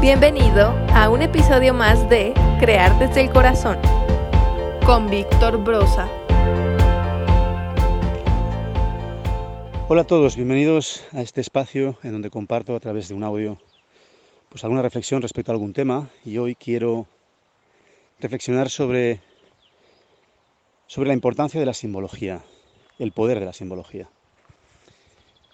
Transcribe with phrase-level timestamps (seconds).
[0.00, 3.78] Bienvenido a un episodio más de Crear desde el Corazón
[4.86, 6.08] con Víctor Brosa.
[9.88, 13.58] Hola a todos, bienvenidos a este espacio en donde comparto a través de un audio
[14.48, 17.08] pues alguna reflexión respecto a algún tema y hoy quiero
[18.20, 19.20] reflexionar sobre
[20.86, 22.44] sobre la importancia de la simbología,
[23.00, 24.08] el poder de la simbología.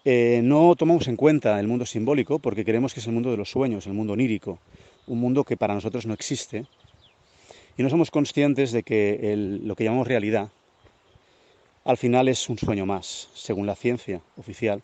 [0.06, 3.38] Eh, no tomamos en cuenta el mundo simbólico porque creemos que es el mundo de
[3.38, 4.58] los sueños, el mundo onírico,
[5.06, 6.66] un mundo que para nosotros no existe.
[7.78, 10.50] Y no somos conscientes de que lo que llamamos realidad
[11.84, 14.82] al final es un sueño más, según la ciencia oficial.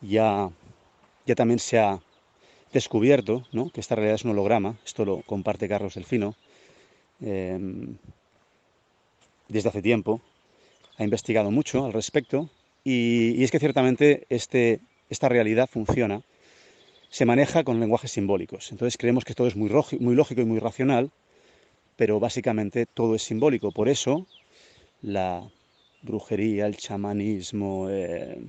[0.00, 0.50] Ya,
[1.26, 2.00] ya también se ha
[2.72, 6.34] descubierto que esta realidad es un holograma, esto lo comparte Carlos Delfino,
[7.20, 7.96] em,
[9.48, 10.20] desde hace tiempo,
[10.96, 12.50] ha investigado mucho al respecto
[12.90, 16.22] y, es que ciertamente este, esta realidad funciona,
[17.10, 18.72] se maneja con lenguajes simbólicos.
[18.72, 21.10] Entonces creemos que todo es muy, muy lógico y muy racional,
[21.96, 23.72] pero básicamente todo es simbólico.
[23.72, 24.26] Por eso
[25.02, 25.46] la
[26.00, 28.40] brujería, el chamanismo, eh,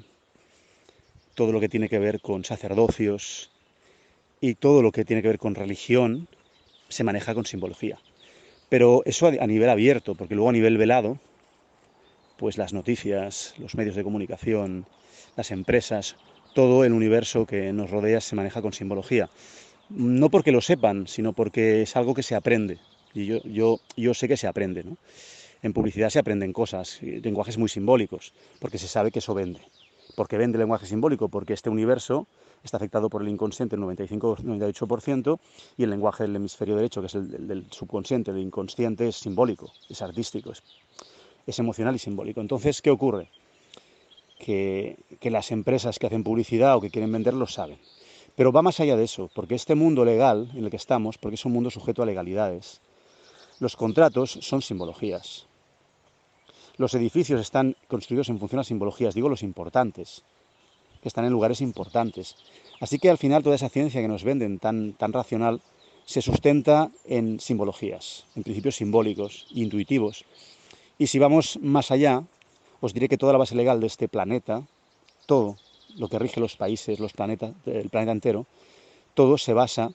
[1.35, 3.51] todo lo que tiene que ver con sacerdocios
[4.39, 6.29] y todo lo que tiene que ver con religión
[6.87, 7.99] se maneja con simbología.
[8.69, 11.19] Pero eso a nivel abierto, porque luego a nivel velado,
[12.39, 14.85] pues las noticias, los medios de comunicación,
[15.35, 16.15] las empresas,
[16.55, 19.29] todo el universo que nos rodea se maneja con simbología.
[19.89, 22.79] No porque lo sepan, sino porque es algo que se aprende.
[23.13, 24.85] Y yo, yo, yo sé que se aprende.
[25.61, 29.59] En publicidad se aprenden cosas, lenguajes muy simbólicos, porque se sabe que eso vende.
[30.15, 31.27] ¿Por qué vende lenguaje simbólico?
[31.27, 32.25] Porque este universo
[32.63, 35.39] está afectado por el inconsciente el 95-98%
[35.75, 39.73] y el lenguaje del hemisferio derecho, que es el, del subconsciente, el inconsciente, es simbólico,
[39.89, 40.53] es artístico,
[41.57, 42.41] emocional y simbólico.
[42.41, 43.31] Entonces, ¿qué ocurre?
[44.37, 47.79] Que, que, las empresas que hacen publicidad o que quieren vender lo saben.
[48.35, 51.35] Pero va más allá de eso, porque este mundo legal en el que estamos, porque
[51.35, 52.81] es un mundo sujeto a legalidades,
[53.59, 55.47] los contratos son simbologías.
[56.77, 60.23] Los edificios están construidos en función a simbologías, digo los importantes,
[61.01, 62.37] que están en lugares importantes.
[62.79, 65.61] Así que al final toda esa ciencia que nos venden tan, tan racional
[66.05, 70.25] se sustenta en simbologías, en principios simbólicos, intuitivos.
[71.01, 72.23] Y si vamos más allá,
[72.81, 74.63] os diré que toda la base legal de este planeta,
[75.25, 75.55] todo
[75.95, 78.45] lo que rige los países, los planetas, el planeta entero,
[79.13, 79.91] todo se basa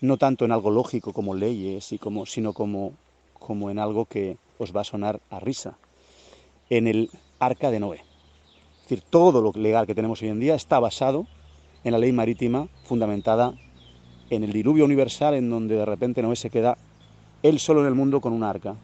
[0.00, 2.94] no tanto en algo lógico como leyes y como, sino como,
[3.38, 5.76] como en algo que os va a sonar a risa
[6.70, 7.96] en el arca de Noé.
[7.96, 11.26] Es decir, todo lo legal que tenemos hoy en día está basado
[11.84, 13.52] en la ley marítima fundamentada
[14.30, 16.78] en el diluvio universal en donde de repente Noé se queda
[17.42, 18.74] él solo en el mundo con un arca.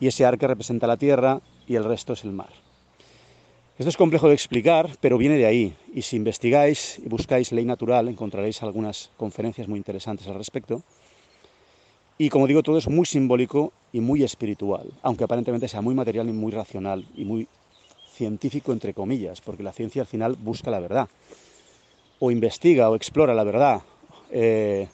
[0.00, 2.50] Y ese arca representa la tierra y el resto es el mar.
[3.78, 5.74] Esto es complejo de explicar, pero viene de ahí.
[5.92, 10.82] Y si investigáis y buscáis ley natural, encontraréis algunas conferencias muy interesantes al respecto.
[12.16, 16.28] Y como digo, todo es muy simbólico y muy espiritual, aunque aparentemente sea muy material
[16.28, 17.48] y muy racional y muy
[18.12, 21.08] científico, entre comillas, porque la ciencia al final busca la verdad,
[22.20, 23.82] o investiga o explora la verdad,
[24.30, 24.86] eh,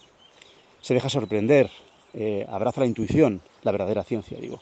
[0.80, 1.70] se deja sorprender,
[2.14, 4.60] eh, abraza la intuición, la verdadera ciencia, digo.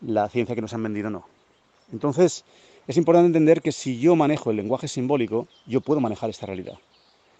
[0.00, 1.26] La ciencia que nos han vendido no.
[1.92, 2.44] Entonces,
[2.86, 6.78] es importante entender que si yo manejo el lenguaje simbólico, yo puedo manejar esta realidad.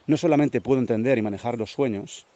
[0.06, 2.26] No solamente puedo entender y manejar los sueños,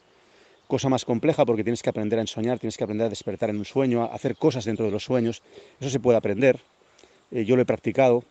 [0.66, 3.58] cosa más compleja porque tienes que aprender a ensoñar, tienes que aprender a despertar en
[3.58, 5.42] un sueño, a hacer cosas dentro de los sueños.
[5.80, 6.60] Eso se puede aprender.
[7.30, 8.24] Eh, yo lo he practicado.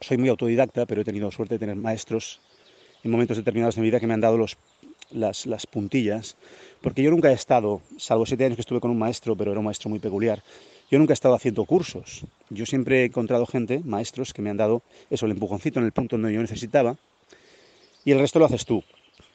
[0.00, 2.40] Soy muy autodidacta, pero he tenido suerte de tener maestros
[3.02, 4.56] en momentos determinados de mi vida que me han dado los,
[5.10, 6.36] las, las, puntillas.
[6.80, 9.60] Porque yo nunca he estado, salvo siete años que estuve con un maestro, pero era
[9.60, 10.42] un maestro muy peculiar,
[10.90, 12.24] yo nunca he estado haciendo cursos.
[12.50, 15.92] Yo siempre he encontrado gente, maestros, que me han dado eso, el empujoncito en el
[15.92, 16.96] punto donde yo necesitaba,
[18.04, 18.82] y el resto lo haces tú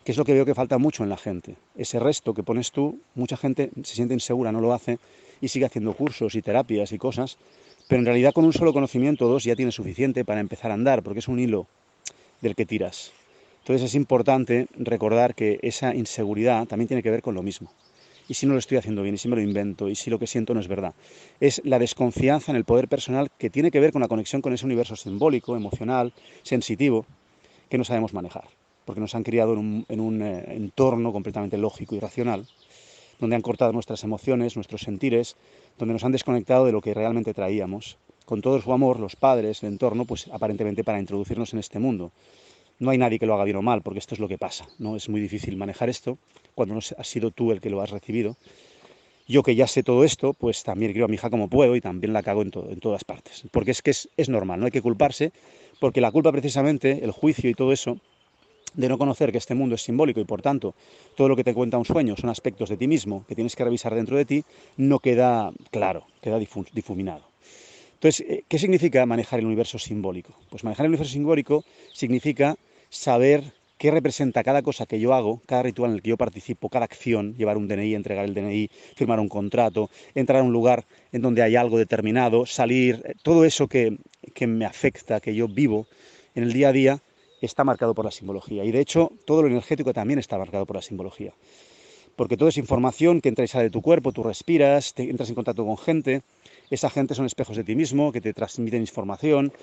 [0.03, 1.55] que es lo que veo que falta mucho en la gente.
[1.75, 4.99] Ese resto que pones tú, mucha gente se siente insegura, no lo hace
[5.41, 7.37] y sigue haciendo cursos y terapias y cosas,
[7.87, 10.73] pero en realidad con un solo conocimiento o dos ya tienes suficiente para empezar a
[10.73, 11.67] andar, porque es un hilo
[12.41, 13.11] del que tiras.
[13.63, 17.71] Entonces es importante recordar que esa inseguridad también tiene que ver con lo mismo.
[18.27, 20.19] Y si no lo estoy haciendo bien, y si me lo invento, y si lo
[20.19, 20.93] que siento no es verdad.
[21.39, 24.53] Es la desconfianza en el poder personal que tiene que ver con la conexión con
[24.53, 26.13] ese universo simbólico, emocional,
[26.43, 27.05] sensitivo,
[27.69, 28.45] que no sabemos manejar
[28.85, 32.45] porque nos han criado en un, eh, entorno completamente lógico y racional,
[33.19, 35.35] donde han cortado nuestras emociones, nuestros sentires,
[35.77, 39.63] donde nos han desconectado de lo que realmente traíamos, con todo su amor, los padres,
[39.63, 42.11] el entorno, pues aparentemente para introducirnos en este mundo.
[42.79, 44.67] No hay nadie que lo haga bien o mal, porque esto es lo que pasa,
[44.79, 44.95] ¿no?
[44.95, 46.17] Es muy difícil manejar esto
[46.55, 48.37] cuando no has sido tú el que lo has recibido.
[49.27, 51.81] Yo que ya sé todo esto, pues también quiero a mi hija como puedo y
[51.81, 53.43] también la cago en, todas partes.
[53.51, 55.31] Porque es que es normal, no hay que culparse,
[55.79, 57.97] porque la culpa precisamente, el juicio y todo eso,
[58.73, 60.73] de no conocer que este mundo es simbólico y por tanto
[61.15, 63.63] todo lo que te cuenta un sueño son aspectos de ti mismo que tienes que
[63.63, 64.43] revisar dentro de ti,
[64.77, 67.32] no queda claro, queda difuminado.
[68.03, 70.33] Entonces, eh, ¿qué significa manejar el universo simbólico?
[70.49, 71.63] Pues manejar el universo simbólico
[71.93, 72.57] significa
[72.89, 76.67] saber qué representa cada cosa que yo hago, cada ritual en el que yo participo,
[76.67, 80.83] cada acción, llevar un DNI, entregar el DNI, firmar un contrato, entrar a un lugar
[81.13, 83.97] en donde hay algo determinado, salir, eh, todo eso que,
[84.33, 85.87] que me afecta, que yo vivo
[86.35, 86.99] en el día a día,
[87.39, 88.65] está marcado por la simbología.
[88.65, 91.33] Y de hecho, todo lo energético también está marcado por la simbología.
[92.17, 95.29] Porque toda esa información que entra y sale de tu cuerpo, tú respiras, te entras
[95.29, 96.21] en contacto con gente,
[96.73, 99.53] esa gente son espejos de ti mismo, que te transmiten información.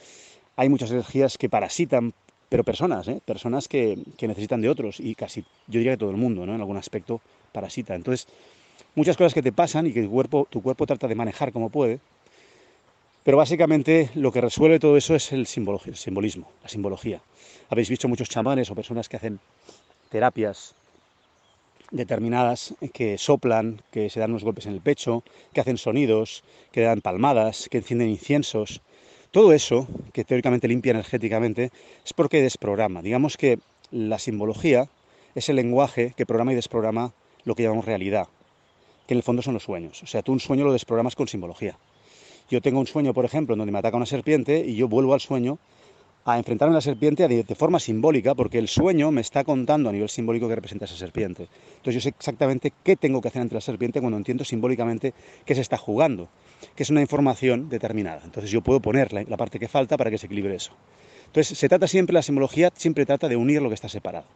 [0.57, 2.15] Hay muchas energías que parasitan,
[2.49, 3.21] pero personas, ¿eh?
[3.25, 6.55] personas que, necesitan de otros, y casi, yo diría que todo el mundo, ¿no?
[6.55, 7.21] en algún aspecto
[7.53, 7.95] parasita.
[7.95, 8.29] Entonces,
[8.95, 11.69] muchas cosas que te pasan y que tu cuerpo, tu cuerpo trata de manejar como
[11.69, 11.99] puede,
[13.25, 17.21] pero básicamente lo que resuelve todo eso es el, el simbolismo, la simbología.
[17.69, 19.41] Habéis visto muchos chamanes o personas que hacen
[20.11, 20.75] terapias
[21.91, 26.43] determinadas que soplan, que se dan unos golpes en el pecho, que hacen sonidos,
[26.73, 28.81] que dan palmadas, que encienden inciensos.
[29.31, 31.71] Todo eso, que teóricamente limpia energéticamente,
[32.05, 33.03] es porque desprograma.
[33.03, 33.59] Digamos que
[33.91, 34.89] la simbología
[35.35, 37.13] es el lenguaje que programa y desprograma
[37.45, 38.29] lo que llamamos realidad,
[39.07, 40.03] que en el fondo son los sueños.
[40.03, 41.77] O sea, tú un sueño lo desprogramas con simbología.
[42.51, 45.15] Yo tengo un sueño, por ejemplo, en donde me ataca una serpiente y yo vuelvo
[45.15, 45.59] al sueño
[46.25, 49.93] a enfrentarme a la serpiente de, forma simbólica, porque el sueño me está contando a
[49.93, 51.49] nivel simbólico que representa esa serpiente.
[51.77, 55.15] Entonces yo sé exactamente qué tengo que hacer ante la serpiente cuando entiendo simbólicamente
[55.45, 56.29] qué se está jugando,
[56.75, 58.23] que es una información determinada.
[58.25, 60.73] Entonces yo puedo poner la, la parte que falta para que se equilibre eso.
[61.27, 64.27] Entonces se trata siempre, la simbología siempre trata de unir lo que está separado.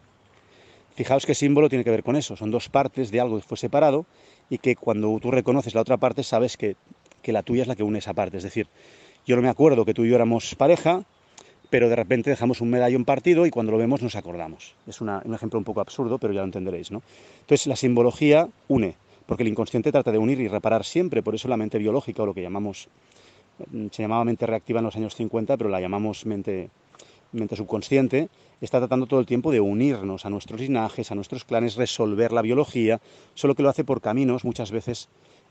[0.94, 3.58] Fijaos que símbolo tiene que ver con eso, son dos partes de algo que fue
[3.58, 4.06] separado
[4.48, 6.76] y que cuando tú reconoces la otra parte sabes que
[7.24, 8.36] que la tuya es la que une esa parte.
[8.36, 8.68] Es decir,
[9.26, 11.02] yo no me acuerdo que tú y yo éramos pareja,
[11.74, 14.76] pero de repente dejamos un medallón partido y cuando lo vemos nos acordamos.
[14.86, 17.02] Es un ejemplo un poco absurdo, pero ya lo entenderéis, ¿no?
[17.40, 18.94] Entonces la simbología une,
[19.26, 22.26] porque el inconsciente trata de unir y reparar siempre, por eso la mente biológica o
[22.26, 22.86] lo que llamamos,
[23.90, 26.70] se llamaba mente reactiva en los años 50, pero la llamamos mente,
[27.32, 28.28] mente subconsciente,
[28.60, 32.42] está tratando todo el tiempo de unirnos a nuestros linajes, a nuestros clanes, resolver la
[32.42, 33.00] biología,
[33.34, 35.08] solo que lo hace por caminos muchas veces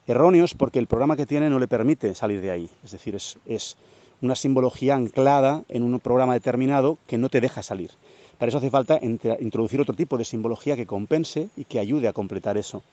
[0.07, 2.69] erróneos porque el programa que tiene no le permite salir de ahí.
[2.81, 3.77] Es decir, es,
[4.23, 7.91] una simbología anclada en un programa determinado que no te deja salir.
[8.37, 12.13] Para eso hace falta introducir otro tipo de simbología que compense y que ayude a
[12.13, 12.83] completar eso,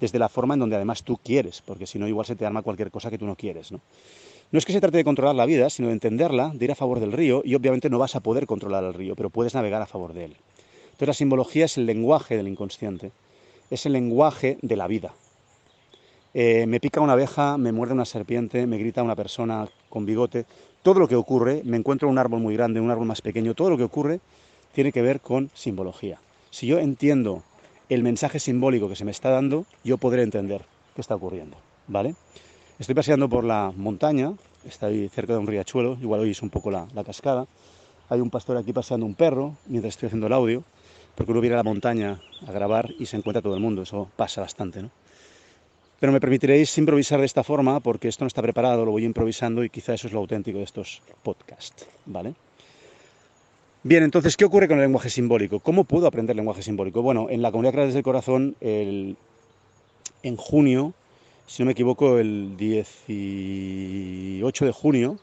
[0.00, 2.62] desde la forma en donde además tú quieres, porque si no igual se te arma
[2.62, 3.70] cualquier cosa que tú no quieres.
[3.70, 3.80] ¿no?
[4.50, 6.74] no es que se trate de controlar la vida, sino de entenderla, de ir a
[6.74, 9.80] favor del río, y obviamente no vas a poder controlar el río, pero puedes navegar
[9.82, 10.36] a favor de él.
[10.86, 13.12] Entonces la simbología es el lenguaje del inconsciente,
[13.70, 15.14] es el lenguaje de la vida,
[16.32, 20.46] eh, me pica una abeja, me muerde una serpiente, me grita una persona con bigote,
[20.82, 23.70] todo lo que ocurre, me encuentro un árbol muy grande, un árbol más pequeño, todo
[23.70, 24.20] lo que ocurre
[24.72, 26.20] tiene que ver con simbología.
[26.50, 27.42] Si yo entiendo
[27.88, 30.62] el mensaje simbólico que se me está dando, yo podré entender
[30.94, 31.56] qué está ocurriendo,
[31.88, 32.14] ¿vale?
[32.78, 34.32] Estoy paseando por la montaña,
[34.64, 37.46] estoy cerca de un riachuelo, igual oís un poco la, la cascada.
[38.08, 40.62] Hay un pastor aquí paseando un perro mientras estoy haciendo el audio,
[41.14, 44.08] porque uno viene a la montaña a grabar y se encuentra todo el mundo, eso
[44.16, 44.90] pasa bastante, ¿no?
[46.00, 49.62] Pero me permitiréis improvisar de esta forma porque esto no está preparado, lo voy improvisando
[49.62, 52.34] y quizá eso es lo auténtico de estos podcasts, ¿vale?
[53.82, 55.60] Bien, entonces, ¿qué ocurre con el lenguaje simbólico?
[55.60, 57.02] ¿Cómo puedo aprender lenguaje simbólico?
[57.02, 59.16] Bueno, en la comunidad Creadores del Corazón, en
[60.36, 60.92] junio,
[61.46, 65.18] si no me equivoco, el 18 de junio,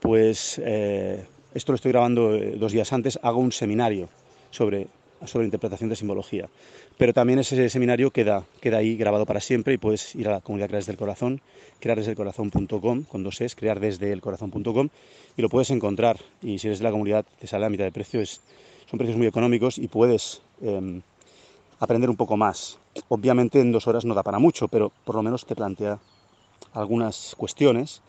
[0.00, 1.24] pues eh,
[1.54, 4.08] esto lo estoy grabando eh, dos días antes, hago un seminario
[4.50, 4.88] sobre
[5.26, 6.48] sobre interpretación de simbología.
[6.96, 10.40] Pero también ese seminario queda, queda ahí grabado para siempre y puedes ir a la
[10.40, 11.40] comunidad Crear desde el Corazón,
[11.80, 14.88] crear desde el corazón.com, con dos es, crear desde el corazón.com
[15.36, 16.18] y lo puedes encontrar.
[16.42, 18.40] Y si eres de la comunidad te sale a mitad de precio, es,
[18.90, 21.02] son precios muy económicos y puedes em,
[21.80, 22.78] aprender un poco más.
[23.08, 25.98] Obviamente en dos horas no da para mucho, pero por lo menos te plantea
[26.72, 28.02] algunas cuestiones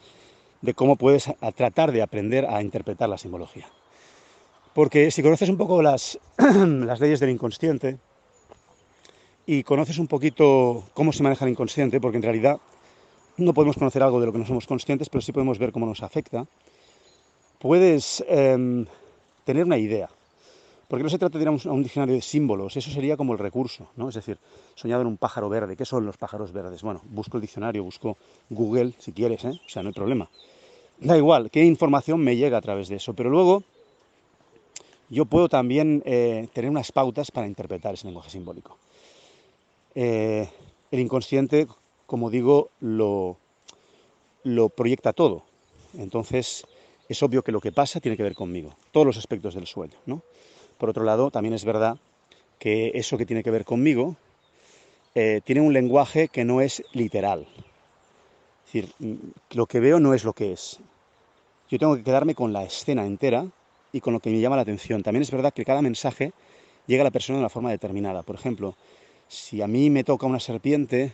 [0.62, 3.68] de cómo puedes tratar de aprender a interpretar la simbología.
[4.80, 7.98] Porque si conoces un poco las, las leyes del inconsciente
[9.46, 12.62] y conoces un poquito cómo se maneja el inconsciente, porque en realidad
[13.36, 15.86] no podemos conocer algo de lo que no somos conscientes, pero sí podemos ver cómo
[15.86, 16.48] nos afecta,
[17.60, 18.86] puedes em,
[19.44, 20.10] tener una idea.
[20.88, 23.40] Porque no se trata de ir a un, diccionario de símbolos, eso sería como el
[23.40, 24.08] recurso, ¿no?
[24.08, 24.38] Es decir,
[24.76, 26.84] soñado en un pájaro verde, ¿qué son los pájaros verdes?
[26.84, 28.18] Bueno, busco el diccionario, busco
[28.50, 29.60] Google, si quieres, ¿eh?
[29.66, 30.30] O sea, no hay problema.
[31.00, 33.62] Da igual, qué información me llega a través de eso, pero luego
[35.10, 38.78] yo puedo también eh, tener unas pautas para interpretar ese lenguaje simbólico.
[39.96, 40.48] Eh,
[40.92, 41.68] el inconsciente,
[42.06, 43.38] como digo, lo,
[44.44, 45.44] lo proyecta todo.
[45.98, 46.66] Entonces,
[47.08, 49.98] es obvio que lo que pasa tiene que ver conmigo, todos los aspectos del sueño.
[50.06, 50.22] ¿no?
[50.78, 51.98] Por otro lado, también es verdad
[52.60, 54.16] que eso que tiene que ver conmigo
[55.16, 57.48] eh, tiene un lenguaje que no es literal.
[58.68, 59.16] Es decir, mm,
[59.56, 60.80] lo que veo no es lo que es.
[61.70, 63.48] Yo tengo que quedarme con la escena entera
[63.92, 65.04] y con lo que me llama la atención.
[65.04, 66.34] También es verdad que cada mensaje
[66.88, 68.24] llega a la persona de una forma determinada.
[68.24, 68.76] Por ejemplo,
[69.28, 71.14] si a mí me toca una serpiente,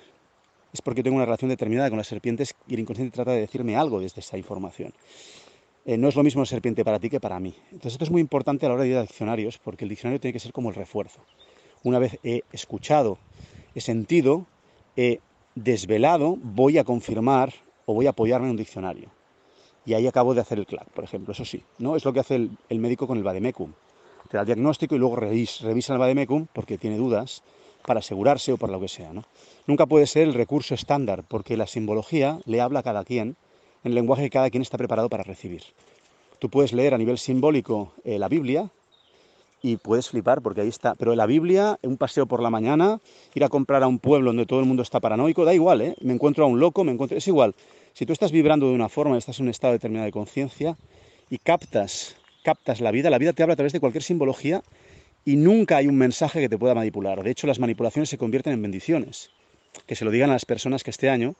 [0.74, 3.76] es porque tengo una relación determinada con las serpientes y el inconsciente trata de decirme
[3.76, 4.94] algo desde esa información.
[5.86, 7.54] Eh, no es lo mismo la serpiente para ti que para mí.
[7.66, 10.20] Entonces esto es muy importante a la hora de ir a diccionarios, porque el diccionario
[10.20, 11.22] tiene que ser como el refuerzo.
[11.84, 13.20] Una vez he escuchado,
[13.76, 14.48] he sentido,
[14.98, 15.20] he
[15.54, 17.54] desvelado, voy a confirmar
[17.86, 19.12] o voy a apoyarme en un diccionario.
[19.86, 21.96] Y ahí acabo de hacer el clac, por ejemplo, eso sí, ¿no?
[21.96, 23.72] Es lo que hace el, médico con el vademecum.
[24.30, 27.44] Te da el diagnóstico y luego revisa, revisa el vademecum porque tiene dudas
[27.86, 29.24] para asegurarse o para lo que sea, ¿no?
[29.68, 33.36] Nunca puede ser el recurso estándar, porque la simbología le habla a cada quien
[33.84, 35.62] en el lenguaje que cada quien está preparado para recibir.
[36.40, 38.72] Tú puedes leer a nivel simbólico eh, la Biblia
[39.62, 40.96] y puedes flipar porque ahí está.
[40.96, 43.00] Pero la Biblia, un paseo por la mañana,
[43.34, 45.96] ir a comprar a un pueblo donde todo el mundo está paranoico, da igual, ¿eh?
[46.02, 47.18] Me encuentro a un loco, me encuentro...
[47.18, 47.56] Es igual.
[47.96, 50.76] Si tú estás vibrando de una forma, estás en un estado determinado de conciencia
[51.30, 54.62] y captas, captas la vida, la vida te habla a través de cualquier simbología
[55.24, 57.24] y nunca hay un mensaje que te pueda manipular.
[57.24, 59.32] De hecho, las manipulaciones se convierten en bendiciones.
[59.86, 61.36] Que se lo digan a las personas que este año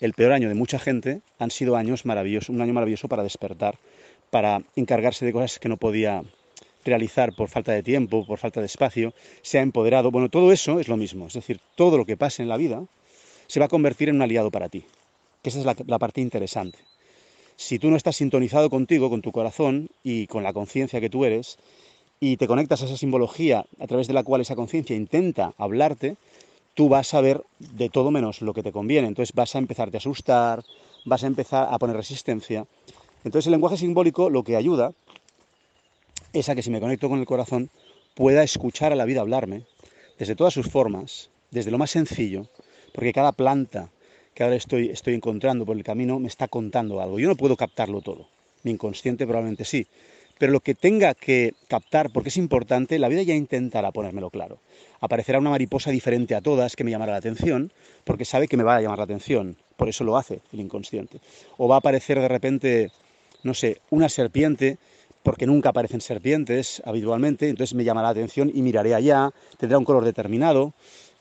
[0.00, 3.78] el peor año de mucha gente, han sido años maravillosos, un año maravilloso para despertar,
[4.30, 6.22] para encargarse de cosas que no podía
[6.86, 9.12] realizar por falta de tiempo, por falta de espacio,
[9.42, 10.10] se ha empoderado.
[10.10, 12.82] Bueno, todo eso es lo mismo, es decir, todo lo que pase en la vida
[13.46, 14.86] se va a convertir en un aliado para ti,
[15.42, 16.78] que esa es la, parte interesante.
[17.56, 21.24] Si tú no estás sintonizado contigo, con tu corazón y con la conciencia que tú
[21.24, 21.58] eres,
[22.20, 26.16] y te conectas a esa simbología a través de la cual esa conciencia intenta hablarte,
[26.74, 29.08] tú vas a ver de todo menos lo que te conviene.
[29.08, 30.64] Entonces vas a empezarte a asustar,
[31.04, 32.66] vas a empezar a poner resistencia.
[33.24, 34.92] Entonces el lenguaje simbólico lo que ayuda
[36.32, 37.70] es a que si me conecto con el corazón
[38.14, 39.62] pueda escuchar a la vida hablarme
[40.18, 42.46] desde todas sus formas, desde lo más sencillo,
[42.92, 43.90] porque cada planta
[44.38, 47.18] que ahora estoy, estoy encontrando por el camino me está contando algo.
[47.18, 48.28] Yo no puedo captarlo todo,
[48.62, 49.88] mi inconsciente probablemente sí,
[50.38, 54.60] pero lo que tenga que captar, porque es importante, la vida ya intentará ponérmelo claro.
[55.00, 57.72] Aparecerá una mariposa diferente a todas que me llamará la atención,
[58.04, 61.18] porque sabe que me va a llamar la atención, por eso lo hace el inconsciente.
[61.56, 62.92] O va a aparecer de repente,
[63.42, 64.78] no sé, una serpiente,
[65.24, 69.84] porque nunca aparecen serpientes habitualmente, entonces me llamará la atención y miraré allá, tendrá un
[69.84, 70.74] color determinado.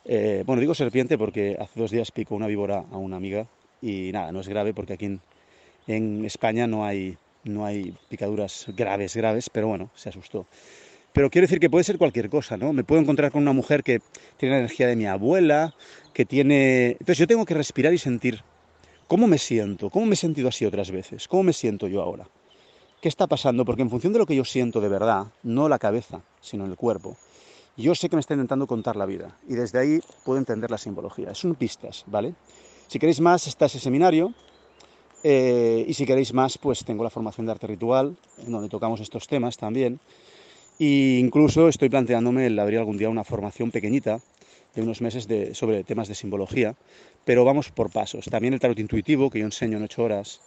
[0.08, 3.46] Eh, bueno, digo serpiente porque hace dos días picó una víbora a una amiga
[3.82, 5.20] y nada, no es grave porque aquí
[5.88, 10.46] en España no hay no hay picaduras graves, graves, pero bueno, se asustó.
[11.14, 12.74] Pero quiero decir que puede ser cualquier cosa, ¿no?
[12.74, 14.00] Me puedo encontrar con una mujer que
[14.38, 15.74] tiene la energía de mi abuela,
[16.14, 16.92] que tiene...
[16.92, 18.44] Entonces yo tengo que respirar y sentir
[19.08, 22.28] cómo me siento, cómo me he sentido así otras veces, cómo me siento yo ahora.
[23.02, 23.66] ¿Qué está pasando?
[23.66, 26.76] Porque en función de lo que yo siento de verdad, no la cabeza, sino el
[26.76, 27.18] cuerpo,
[27.84, 30.78] yo sé que me está intentando contar la vida y desde ahí puedo entender la
[30.78, 31.34] simbología.
[31.36, 32.34] Son pistas, ¿vale?
[32.88, 34.34] Si queréis más, está ese seminario
[35.24, 39.00] eh, y si queréis más, pues tengo la formación de arte ritual, en donde tocamos
[39.00, 40.00] estos temas también.
[40.80, 44.20] E incluso estoy planteándome el abrir algún día una formación pequeñita
[44.76, 46.76] de unos meses sobre temas de simbología,
[47.26, 48.26] pero vamos por pasos.
[48.26, 50.40] También el tarot intuitivo, que yo enseño en ocho horas,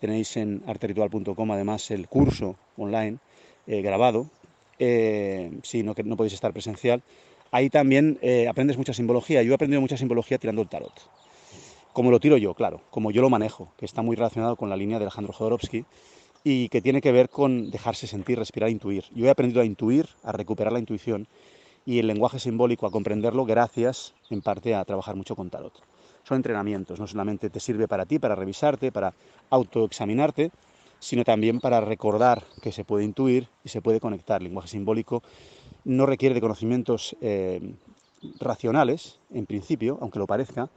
[0.00, 3.18] tenéis en arteritual.com además el curso online
[3.66, 4.28] eh, grabado,
[4.78, 7.02] eh, si no, no podéis estar presencial.
[7.50, 9.42] Ahí también aprendes mucha simbología.
[9.42, 10.92] Yo he aprendido mucha simbología tirando el tarot
[11.94, 14.76] como lo tiro yo, claro, como yo lo manejo, que está muy relacionado con la
[14.76, 15.84] línea de Alejandro Jodorowsky
[16.42, 19.04] y que tiene que ver con dejarse sentir, respirar, intuir.
[19.14, 21.28] Yo he aprendido a intuir, a recuperar la intuición
[21.86, 25.72] y el lenguaje simbólico a comprenderlo gracias en parte a trabajar mucho con tarot.
[26.24, 29.14] Son entrenamientos, no solamente te sirve para ti, para revisarte, para
[29.50, 30.50] autoexaminarte,
[31.04, 34.40] sino también para recordar que se puede intuir y se puede conectar.
[34.40, 35.22] El lenguaje simbólico
[35.84, 37.60] no requiere de conocimientos eh,
[38.40, 40.70] racionales, en principio, aunque lo parezca,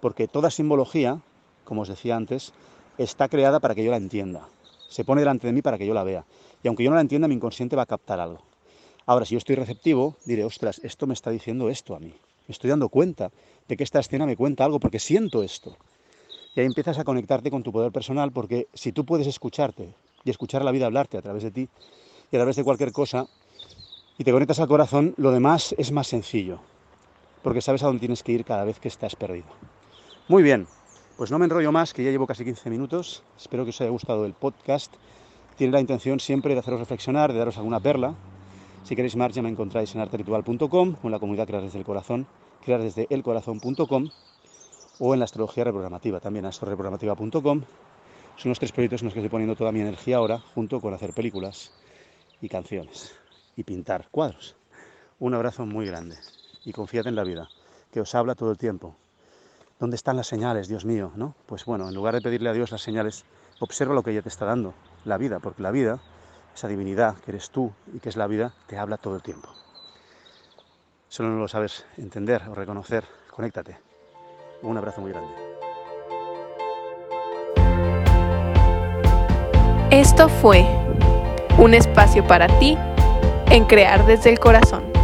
[0.00, 1.20] porque toda simbología,
[1.62, 2.52] como os decía antes,
[2.98, 4.48] está creada para que yo la entienda.
[4.88, 6.24] Se pone delante de mí para que yo la vea.
[6.64, 8.42] Y aunque yo no la entienda, mi inconsciente va a captar algo.
[9.06, 12.12] Ahora, si yo estoy receptivo, diré, ostras, esto me está diciendo esto a mí.
[12.48, 13.30] Me estoy dando cuenta
[13.68, 15.76] de que esta escena me cuenta algo porque siento esto.
[16.54, 20.30] Y ahí empiezas a conectarte con tu poder personal porque si tú puedes escucharte y
[20.30, 21.68] escuchar la vida hablarte a través de ti
[22.30, 23.26] y a través de cualquier cosa
[24.16, 26.60] y te conectas al corazón, lo demás es más sencillo
[27.42, 29.46] porque sabes a dónde tienes que ir cada vez que estás perdido.
[30.28, 30.66] Muy bien,
[31.16, 33.22] pues no me enrollo más, que ya llevo casi 15 minutos.
[33.36, 34.92] Espero que os haya gustado el podcast.
[35.56, 38.14] Tiene la intención siempre de haceros reflexionar, de daros alguna perla.
[38.84, 41.84] Si queréis más, ya me encontráis en arteritual.com o en la comunidad Crear desde el
[41.84, 42.26] Corazón,
[42.64, 44.10] crear desde elcorazón.com
[44.98, 47.62] o en la astrología reprogramativa, también astroreprogramativa.com.
[48.36, 50.94] Son los tres proyectos en los que estoy poniendo toda mi energía ahora, junto con
[50.94, 51.72] hacer películas
[52.40, 53.14] y canciones.
[53.56, 54.54] y pintar cuadros.
[55.18, 56.16] Un abrazo muy grande
[56.64, 57.48] y confíate en la vida,
[57.90, 58.94] que os habla todo el tiempo.
[59.80, 61.10] ¿Dónde están las señales, Dios mío?
[61.16, 61.34] ¿no?
[61.46, 63.24] Pues bueno, en lugar de pedirle a Dios las señales,
[63.58, 64.74] observa lo que ella te está dando,
[65.04, 66.00] la vida, porque la vida,
[66.54, 69.48] esa divinidad que eres tú y que es la vida, te habla todo el tiempo.
[71.08, 73.87] Solo no lo sabes entender o reconocer, conéctate.
[74.62, 75.30] Un abrazo muy grande.
[79.90, 80.66] Esto fue
[81.58, 82.76] un espacio para ti
[83.50, 84.97] en crear desde el corazón.